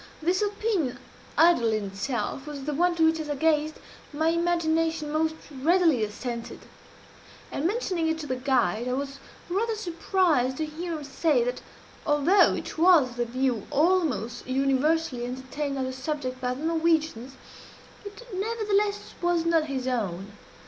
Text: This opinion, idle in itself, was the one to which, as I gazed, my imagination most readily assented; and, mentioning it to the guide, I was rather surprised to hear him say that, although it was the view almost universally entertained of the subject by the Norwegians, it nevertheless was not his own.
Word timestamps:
This 0.19 0.41
opinion, 0.41 0.97
idle 1.37 1.71
in 1.71 1.83
itself, 1.85 2.47
was 2.47 2.63
the 2.63 2.73
one 2.73 2.95
to 2.95 3.05
which, 3.05 3.19
as 3.19 3.29
I 3.29 3.35
gazed, 3.35 3.75
my 4.11 4.29
imagination 4.29 5.11
most 5.11 5.35
readily 5.51 6.03
assented; 6.03 6.61
and, 7.51 7.67
mentioning 7.67 8.07
it 8.07 8.17
to 8.21 8.25
the 8.25 8.35
guide, 8.35 8.87
I 8.87 8.93
was 8.93 9.19
rather 9.47 9.75
surprised 9.75 10.57
to 10.57 10.65
hear 10.65 10.93
him 10.97 11.03
say 11.03 11.43
that, 11.43 11.61
although 12.03 12.55
it 12.55 12.79
was 12.79 13.11
the 13.15 13.25
view 13.25 13.67
almost 13.69 14.47
universally 14.47 15.23
entertained 15.25 15.77
of 15.77 15.85
the 15.85 15.93
subject 15.93 16.41
by 16.41 16.55
the 16.55 16.65
Norwegians, 16.65 17.35
it 18.03 18.27
nevertheless 18.33 19.13
was 19.21 19.45
not 19.45 19.65
his 19.65 19.87
own. 19.87 20.31